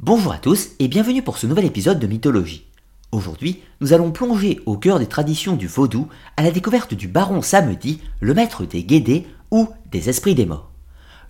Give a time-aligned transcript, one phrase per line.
[0.00, 2.68] Bonjour à tous et bienvenue pour ce nouvel épisode de Mythologie.
[3.10, 7.42] Aujourd'hui, nous allons plonger au cœur des traditions du vaudou à la découverte du baron
[7.42, 10.70] Samedi, le maître des guédés ou des esprits des morts.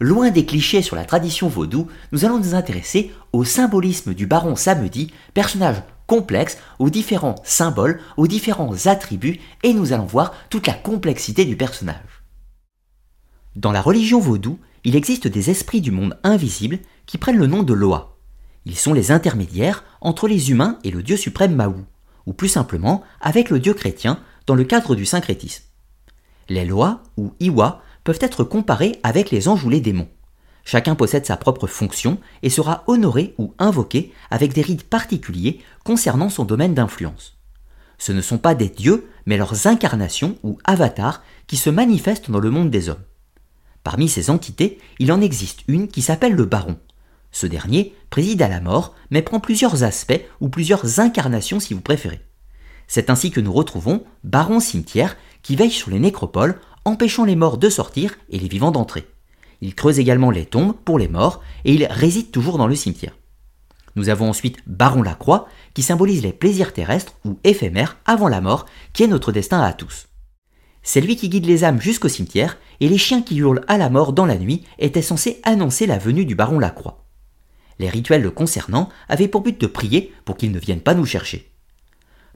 [0.00, 4.54] Loin des clichés sur la tradition vaudou, nous allons nous intéresser au symbolisme du baron
[4.54, 10.74] Samedi, personnage complexe aux différents symboles, aux différents attributs et nous allons voir toute la
[10.74, 12.22] complexité du personnage.
[13.56, 17.62] Dans la religion vaudou, il existe des esprits du monde invisible qui prennent le nom
[17.62, 18.17] de Loa.
[18.64, 21.84] Ils sont les intermédiaires entre les humains et le dieu suprême Mahou,
[22.26, 25.64] ou plus simplement avec le dieu chrétien dans le cadre du syncrétisme.
[26.48, 30.08] Les Loa ou Iwa peuvent être comparés avec les anges ou les démons.
[30.64, 36.28] Chacun possède sa propre fonction et sera honoré ou invoqué avec des rites particuliers concernant
[36.28, 37.38] son domaine d'influence.
[37.98, 42.38] Ce ne sont pas des dieux, mais leurs incarnations ou avatars qui se manifestent dans
[42.38, 43.02] le monde des hommes.
[43.82, 46.78] Parmi ces entités, il en existe une qui s'appelle le baron.
[47.30, 51.80] Ce dernier préside à la mort, mais prend plusieurs aspects ou plusieurs incarnations si vous
[51.80, 52.20] préférez.
[52.86, 57.58] C'est ainsi que nous retrouvons Baron Cimetière qui veille sur les nécropoles, empêchant les morts
[57.58, 59.06] de sortir et les vivants d'entrer.
[59.60, 63.16] Il creuse également les tombes pour les morts et il réside toujours dans le cimetière.
[63.96, 68.66] Nous avons ensuite Baron Lacroix qui symbolise les plaisirs terrestres ou éphémères avant la mort,
[68.92, 70.06] qui est notre destin à tous.
[70.82, 73.90] C'est lui qui guide les âmes jusqu'au cimetière, et les chiens qui hurlent à la
[73.90, 77.07] mort dans la nuit étaient censés annoncer la venue du baron Lacroix.
[77.78, 81.06] Les rituels le concernant avaient pour but de prier pour qu'il ne vienne pas nous
[81.06, 81.50] chercher.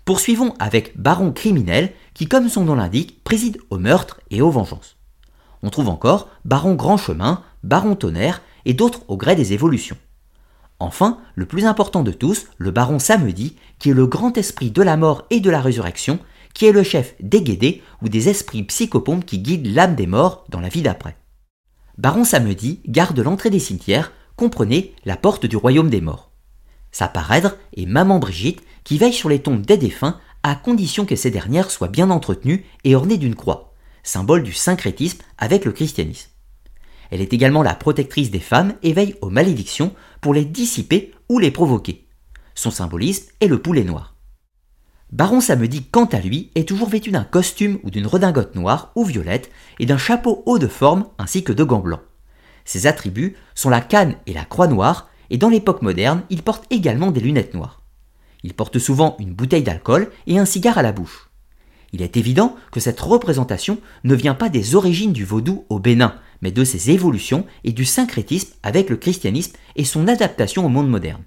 [0.04, 4.96] Poursuivons avec Baron criminel qui, comme son nom l'indique, préside au meurtre et aux vengeances.
[5.62, 9.96] On trouve encore Baron Grand Chemin, Baron Tonnerre et d'autres au gré des évolutions.
[10.80, 14.82] Enfin, le plus important de tous, le Baron Samedi, qui est le grand esprit de
[14.82, 16.18] la mort et de la résurrection
[16.54, 20.44] qui est le chef des guédés ou des esprits psychopompes qui guident l'âme des morts
[20.48, 21.16] dans la vie d'après.
[21.98, 26.30] Baron Samedi garde l'entrée des cimetières, comprenez la porte du royaume des morts.
[26.90, 31.16] Sa parèdre est Maman Brigitte qui veille sur les tombes des défunts à condition que
[31.16, 36.30] ces dernières soient bien entretenues et ornées d'une croix, symbole du syncrétisme avec le christianisme.
[37.10, 41.38] Elle est également la protectrice des femmes et veille aux malédictions pour les dissiper ou
[41.38, 42.06] les provoquer.
[42.54, 44.16] Son symbolisme est le poulet noir.
[45.10, 49.04] Baron Samedi, quant à lui, est toujours vêtu d'un costume ou d'une redingote noire ou
[49.04, 52.00] violette et d'un chapeau haut de forme ainsi que de gants blancs.
[52.64, 56.64] Ses attributs sont la canne et la croix noire, et dans l'époque moderne, il porte
[56.70, 57.82] également des lunettes noires.
[58.42, 61.30] Il porte souvent une bouteille d'alcool et un cigare à la bouche.
[61.92, 66.14] Il est évident que cette représentation ne vient pas des origines du vaudou au Bénin,
[66.40, 70.88] mais de ses évolutions et du syncrétisme avec le christianisme et son adaptation au monde
[70.88, 71.22] moderne.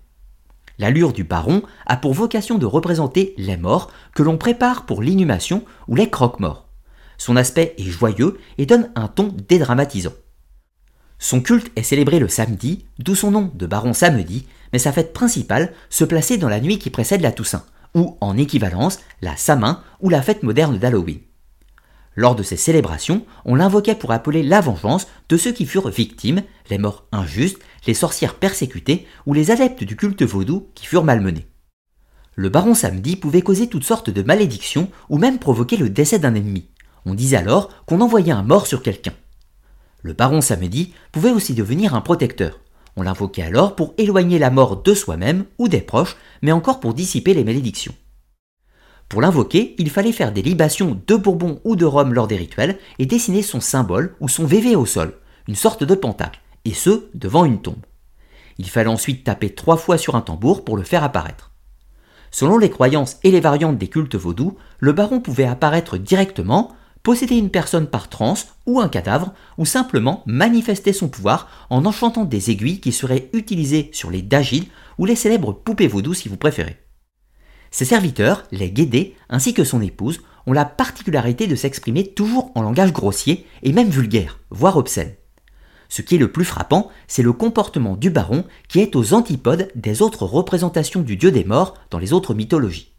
[0.78, 5.64] L'allure du baron a pour vocation de représenter les morts que l'on prépare pour l'inhumation
[5.88, 6.68] ou les croque-morts.
[7.18, 10.12] Son aspect est joyeux et donne un ton dédramatisant.
[11.20, 15.14] Son culte est célébré le samedi, d'où son nom de baron samedi, mais sa fête
[15.14, 19.82] principale se plaçait dans la nuit qui précède la Toussaint, ou en équivalence la Samin
[20.02, 21.20] ou la fête moderne d'Halloween.
[22.18, 26.44] Lors de ces célébrations, on l'invoquait pour appeler la vengeance de ceux qui furent victimes,
[26.70, 31.48] les morts injustes, les sorcières persécutées ou les adeptes du culte vaudou qui furent malmenés.
[32.36, 36.36] Le baron samedi pouvait causer toutes sortes de malédictions ou même provoquer le décès d'un
[36.36, 36.70] ennemi.
[37.06, 39.14] On disait alors qu'on envoyait un mort sur quelqu'un.
[40.06, 42.60] Le baron samedi pouvait aussi devenir un protecteur.
[42.96, 46.94] On l'invoquait alors pour éloigner la mort de soi-même ou des proches, mais encore pour
[46.94, 47.96] dissiper les malédictions.
[49.10, 52.78] Pour l'invoquer, il fallait faire des libations de bourbon ou de rhum lors des rituels
[53.00, 55.18] et dessiner son symbole ou son VV au sol,
[55.48, 57.84] une sorte de pentacle, et ce, devant une tombe.
[58.60, 61.50] Il fallait ensuite taper trois fois sur un tambour pour le faire apparaître.
[62.30, 67.36] Selon les croyances et les variantes des cultes vaudous, le baron pouvait apparaître directement, posséder
[67.36, 72.50] une personne par transe ou un cadavre, ou simplement manifester son pouvoir en enchantant des
[72.50, 74.66] aiguilles qui seraient utilisées sur les dagides
[74.98, 76.78] ou les célèbres poupées vaudou si vous préférez.
[77.70, 82.64] Ses serviteurs, les guédés, ainsi que son épouse, ont la particularité de s'exprimer toujours en
[82.64, 85.14] langage grossier et même vulgaire, voire obscène.
[85.90, 89.72] Ce qui est le plus frappant, c'est le comportement du baron qui est aux antipodes
[89.76, 92.96] des autres représentations du dieu des morts dans les autres mythologies.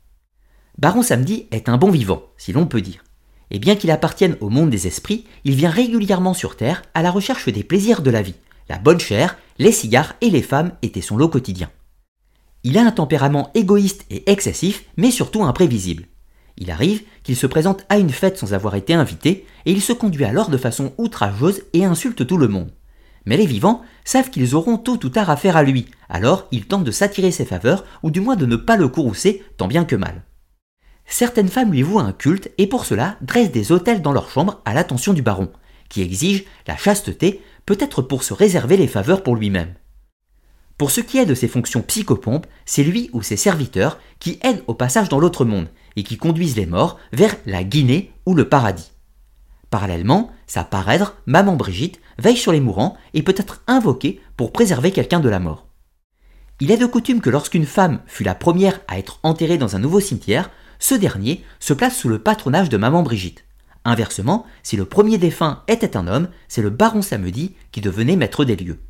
[0.78, 3.02] Baron Samedi est un bon vivant, si l'on peut dire.
[3.50, 7.10] Et bien qu'il appartienne au monde des esprits, il vient régulièrement sur Terre à la
[7.10, 8.34] recherche des plaisirs de la vie.
[8.68, 11.70] La bonne chair, les cigares et les femmes étaient son lot quotidien.
[12.64, 16.06] Il a un tempérament égoïste et excessif, mais surtout imprévisible.
[16.58, 19.92] Il arrive qu'il se présente à une fête sans avoir été invité, et il se
[19.92, 22.72] conduit alors de façon outrageuse et insulte tout le monde.
[23.24, 26.84] Mais les vivants savent qu'ils auront tôt ou tard affaire à lui, alors ils tentent
[26.84, 29.96] de s'attirer ses faveurs, ou du moins de ne pas le courroucer, tant bien que
[29.96, 30.22] mal.
[31.06, 34.60] Certaines femmes lui vouent un culte et pour cela dressent des hôtels dans leur chambre
[34.64, 35.50] à l'attention du baron,
[35.88, 39.74] qui exige la chasteté, peut-être pour se réserver les faveurs pour lui-même.
[40.78, 44.62] Pour ce qui est de ses fonctions psychopompes, c'est lui ou ses serviteurs qui aident
[44.66, 48.48] au passage dans l'autre monde et qui conduisent les morts vers la Guinée ou le
[48.48, 48.92] paradis.
[49.70, 54.90] Parallèlement, sa parèdre, Maman Brigitte, veille sur les mourants et peut être invoquée pour préserver
[54.90, 55.66] quelqu'un de la mort.
[56.60, 59.78] Il est de coutume que lorsqu'une femme fut la première à être enterrée dans un
[59.78, 63.44] nouveau cimetière, ce dernier se place sous le patronage de Maman Brigitte.
[63.84, 68.44] Inversement, si le premier défunt était un homme, c'est le baron Samedi qui devenait maître
[68.44, 68.80] des lieux.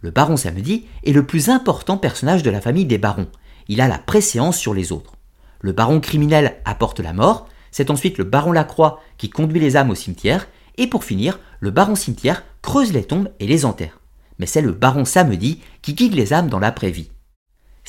[0.00, 3.28] Le baron Samedi est le plus important personnage de la famille des barons.
[3.68, 5.14] Il a la préséance sur les autres.
[5.60, 9.90] Le baron criminel apporte la mort, c'est ensuite le baron Lacroix qui conduit les âmes
[9.90, 10.48] au cimetière,
[10.78, 14.00] et pour finir, le baron cimetière creuse les tombes et les enterre.
[14.38, 17.10] Mais c'est le baron Samedi qui guide les âmes dans l'après-vie.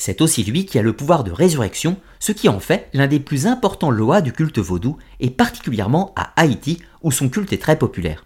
[0.00, 3.18] C'est aussi lui qui a le pouvoir de résurrection, ce qui en fait l'un des
[3.18, 7.76] plus importants lois du culte vaudou, et particulièrement à Haïti, où son culte est très
[7.76, 8.24] populaire.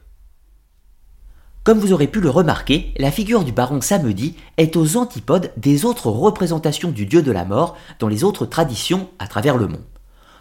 [1.64, 5.86] Comme vous aurez pu le remarquer, la figure du baron Samedi est aux antipodes des
[5.86, 9.84] autres représentations du dieu de la mort dans les autres traditions à travers le monde.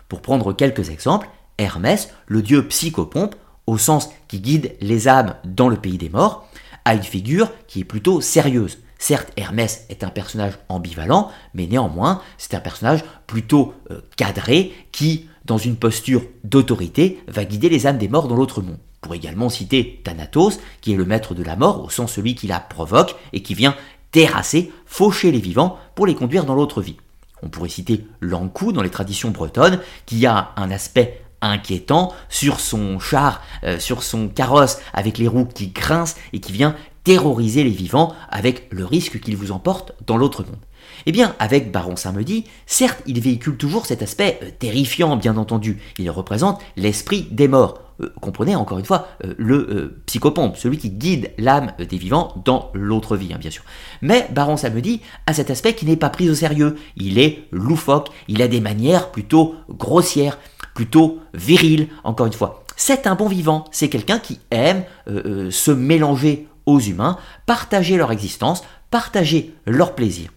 [0.09, 3.35] Pour prendre quelques exemples, Hermès, le dieu psychopompe,
[3.67, 6.45] au sens qui guide les âmes dans le pays des morts,
[6.83, 12.21] a une figure qui est plutôt sérieuse, Certes, Hermès est un personnage ambivalent, mais néanmoins,
[12.37, 17.97] c'est un personnage plutôt euh, cadré qui, dans une posture d'autorité, va guider les âmes
[17.97, 18.77] des morts dans l'autre monde.
[19.01, 22.45] Pour également citer Thanatos, qui est le maître de la mort, au sens celui qui
[22.45, 23.75] la provoque et qui vient
[24.11, 26.97] terrasser, faucher les vivants pour les conduire dans l'autre vie.
[27.41, 32.99] On pourrait citer Lankou dans les traditions bretonnes, qui a un aspect inquiétant sur son
[32.99, 37.71] char, euh, sur son carrosse avec les roues qui grincent et qui vient terroriser les
[37.71, 40.59] vivants avec le risque qu'ils vous emportent dans l'autre monde.
[41.05, 45.81] Eh bien, avec Baron Samedi, certes, il véhicule toujours cet aspect euh, terrifiant, bien entendu.
[45.97, 47.81] Il représente l'esprit des morts.
[48.01, 52.71] Euh, comprenez encore une fois euh, le psychopompe, celui qui guide l'âme des vivants dans
[52.73, 53.63] l'autre vie, hein, bien sûr.
[54.01, 56.75] Mais Baron Samedi a cet aspect qui n'est pas pris au sérieux.
[56.97, 60.37] Il est loufoque, il a des manières plutôt grossières,
[60.75, 62.63] plutôt viriles, encore une fois.
[62.77, 68.63] C'est un bon vivant, c'est quelqu'un qui aime se mélanger aux humains, partager leur existence,
[68.89, 70.29] partager leur plaisir.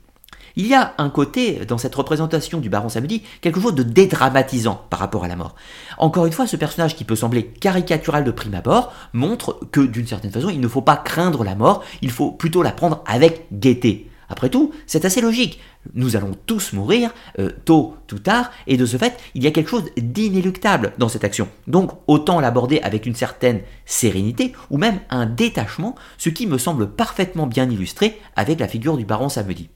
[0.57, 4.85] Il y a un côté dans cette représentation du baron samedi, quelque chose de dédramatisant
[4.89, 5.57] par rapport à la mort.
[5.99, 10.07] Encore une fois, ce personnage qui peut sembler caricatural de prime abord montre que d'une
[10.07, 13.47] certaine façon, il ne faut pas craindre la mort, il faut plutôt la prendre avec
[13.53, 14.11] gaieté.
[14.35, 15.61] Après tout, c'est assez logique.
[15.95, 19.53] Nous allons tous mourir, euh, tôt ou tard, et de ce fait, il y a
[19.53, 21.47] quelque chose d'inéluctable dans cette action.
[21.69, 26.91] Donc, autant l'aborder avec une certaine sérénité, ou même un détachement, ce qui me semble
[26.91, 29.69] parfaitement bien illustré avec la figure du baron Samedi.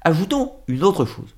[0.00, 1.36] Ajoutons une autre chose.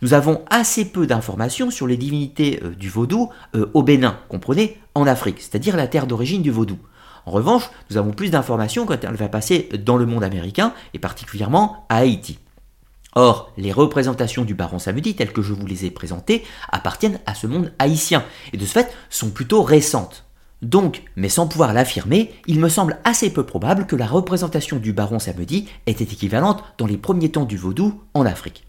[0.00, 4.78] Nous avons assez peu d'informations sur les divinités euh, du vaudou euh, au Bénin, comprenez,
[4.94, 6.78] en Afrique, c'est-à-dire la terre d'origine du vaudou.
[7.28, 10.98] En revanche, nous avons plus d'informations quand elle va passer dans le monde américain, et
[10.98, 12.38] particulièrement à Haïti.
[13.16, 16.42] Or, les représentations du baron samedi, telles que je vous les ai présentées,
[16.72, 20.24] appartiennent à ce monde haïtien, et de ce fait sont plutôt récentes.
[20.62, 24.94] Donc, mais sans pouvoir l'affirmer, il me semble assez peu probable que la représentation du
[24.94, 28.67] baron samedi était équivalente dans les premiers temps du vaudou en Afrique.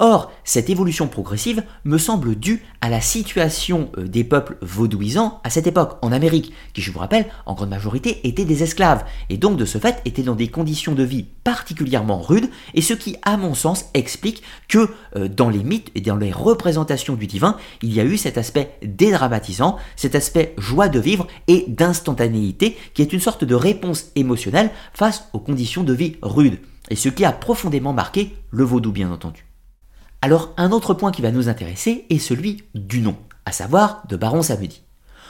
[0.00, 5.50] Or, cette évolution progressive me semble due à la situation euh, des peuples vaudouisants à
[5.50, 9.36] cette époque, en Amérique, qui, je vous rappelle, en grande majorité étaient des esclaves, et
[9.36, 13.16] donc de ce fait étaient dans des conditions de vie particulièrement rudes, et ce qui,
[13.22, 17.56] à mon sens, explique que euh, dans les mythes et dans les représentations du divin,
[17.80, 23.02] il y a eu cet aspect dédramatisant, cet aspect joie de vivre et d'instantanéité, qui
[23.02, 26.58] est une sorte de réponse émotionnelle face aux conditions de vie rudes,
[26.90, 29.46] et ce qui a profondément marqué le vaudou, bien entendu.
[30.24, 33.14] Alors un autre point qui va nous intéresser est celui du nom,
[33.44, 34.80] à savoir de Baron Samedi.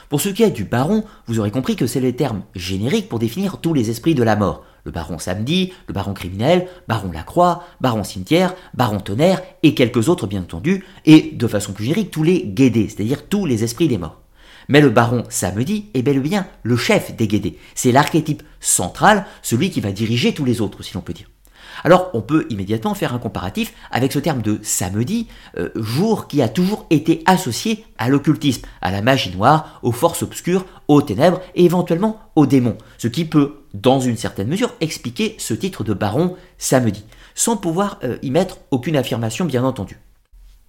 [0.09, 3.19] Pour ce qui est du baron, vous aurez compris que c'est le terme générique pour
[3.19, 4.63] définir tous les esprits de la mort.
[4.85, 10.29] Le baron samedi, le baron criminel, baron Lacroix, baron cimetière, baron tonnerre et quelques autres
[10.29, 13.99] bien entendu, et de façon plus générique tous les guédés, c'est-à-dire tous les esprits des
[13.99, 14.21] morts.
[14.69, 17.59] Mais le baron samedi est bel et bien le chef des guédés.
[17.75, 21.34] C'est l'archétype central, celui qui va diriger tous les autres, si l'on peut dire.
[21.83, 25.27] Alors on peut immédiatement faire un comparatif avec ce terme de samedi,
[25.59, 30.23] euh, jour qui a toujours été associé à l'occultisme, à la magie noire, aux forces
[30.23, 35.35] obscures, aux ténèbres et éventuellement aux démons, ce qui peut, dans une certaine mesure, expliquer
[35.39, 37.05] ce titre de baron samedi,
[37.35, 39.99] sans pouvoir euh, y mettre aucune affirmation bien entendu.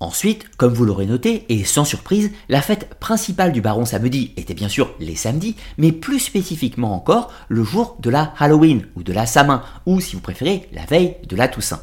[0.05, 4.53] Ensuite, comme vous l'aurez noté, et sans surprise, la fête principale du baron samedi était
[4.53, 9.12] bien sûr les samedis, mais plus spécifiquement encore le jour de la Halloween ou de
[9.12, 11.81] la Samin, ou si vous préférez, la veille de la Toussaint.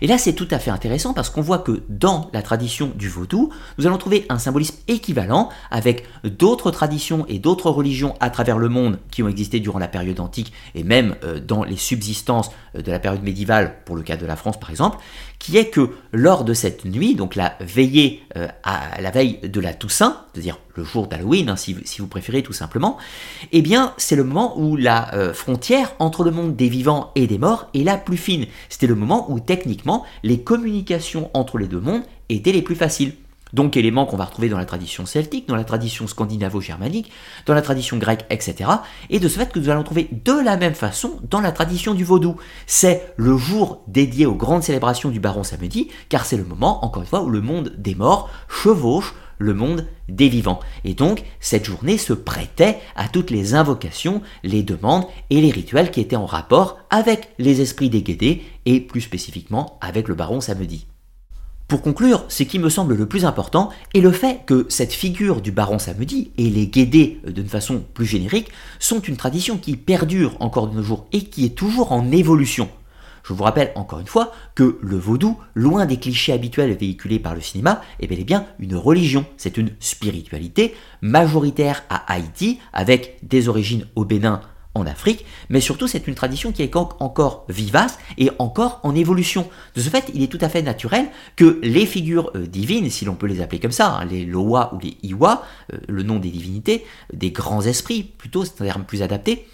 [0.00, 3.08] Et là, c'est tout à fait intéressant parce qu'on voit que dans la tradition du
[3.08, 8.58] vaudou, nous allons trouver un symbolisme équivalent avec d'autres traditions et d'autres religions à travers
[8.58, 12.50] le monde qui ont existé durant la période antique et même euh, dans les subsistances
[12.76, 14.98] euh, de la période médiévale, pour le cas de la France par exemple,
[15.38, 19.60] qui est que lors de cette nuit, donc la veillée euh, à la veille de
[19.60, 22.96] la Toussaint, c'est-à-dire le jour d'Halloween, hein, si, vous préférez tout simplement,
[23.52, 27.26] eh bien c'est le moment où la euh, frontière entre le monde des vivants et
[27.26, 28.46] des morts est la plus fine.
[28.68, 33.14] C'était le moment où techniquement les communications entre les deux mondes étaient les plus faciles.
[33.54, 37.12] Donc éléments qu'on va retrouver dans la tradition celtique, dans la tradition scandinavo-germanique,
[37.46, 38.68] dans la tradition grecque, etc.
[39.10, 41.94] Et de ce fait que nous allons trouver de la même façon dans la tradition
[41.94, 42.34] du vaudou.
[42.66, 47.02] C'est le jour dédié aux grandes célébrations du baron samedi, car c'est le moment, encore
[47.02, 50.60] une fois, où le monde des morts chevauche le monde des vivants.
[50.84, 55.90] Et donc, cette journée se prêtait à toutes les invocations, les demandes et les rituels
[55.90, 60.40] qui étaient en rapport avec les esprits des guédés et plus spécifiquement avec le baron
[60.40, 60.86] samedi.
[61.66, 65.40] Pour conclure, ce qui me semble le plus important est le fait que cette figure
[65.40, 69.76] du baron samedi et les guédés euh, d'une façon plus générique sont une tradition qui
[69.76, 72.68] perdure encore de nos jours et qui est toujours en évolution.
[73.24, 77.34] Je vous rappelle encore une fois que le vaudou, loin des clichés habituels véhiculés par
[77.34, 79.24] le cinéma, est bel et bien une religion.
[79.38, 84.42] C'est une spiritualité majoritaire à Haïti, avec des origines au Bénin
[84.74, 89.48] en Afrique, mais surtout c'est une tradition qui est encore vivace et encore en évolution.
[89.74, 93.04] De ce fait, il est tout à fait naturel que les figures euh, divines, si
[93.04, 96.18] l'on peut les appeler comme ça, hein, les Loa ou les Iwa, euh, le nom
[96.18, 99.46] des divinités, des grands esprits plutôt, c'est un terme plus adapté,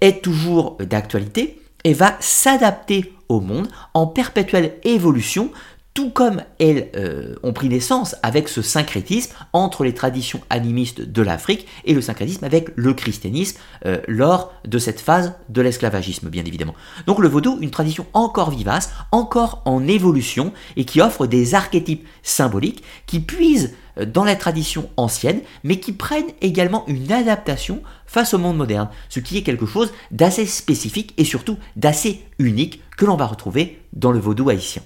[0.00, 5.50] est toujours d'actualité et va s'adapter au monde en perpétuelle évolution,
[5.94, 11.22] tout comme elles euh, ont pris naissance avec ce syncrétisme entre les traditions animistes de
[11.22, 16.44] l'Afrique et le syncrétisme avec le christianisme euh, lors de cette phase de l'esclavagisme, bien
[16.44, 16.74] évidemment.
[17.06, 22.06] Donc le vaudou, une tradition encore vivace, encore en évolution et qui offre des archétypes
[22.24, 28.34] symboliques qui puisent euh, dans la tradition ancienne, mais qui prennent également une adaptation face
[28.34, 33.04] au monde moderne, ce qui est quelque chose d'assez spécifique et surtout d'assez unique que
[33.04, 34.82] l'on va retrouver dans le vaudou haïtien.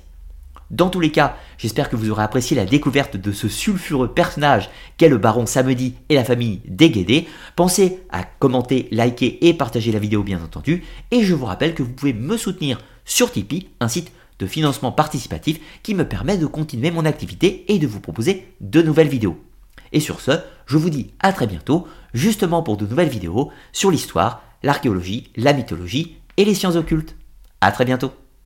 [0.70, 4.68] Dans tous les cas, j'espère que vous aurez apprécié la découverte de ce sulfureux personnage
[4.98, 9.98] qu'est le baron Samedi et la famille des Pensez à commenter, liker et partager la
[9.98, 10.84] vidéo bien entendu.
[11.10, 14.92] Et je vous rappelle que vous pouvez me soutenir sur Tipeee, un site de financement
[14.92, 19.42] participatif qui me permet de continuer mon activité et de vous proposer de nouvelles vidéos.
[19.92, 20.32] Et sur ce,
[20.66, 25.54] je vous dis à très bientôt, justement pour de nouvelles vidéos sur l'histoire, l'archéologie, la
[25.54, 27.16] mythologie et les sciences occultes.
[27.62, 28.12] A très bientôt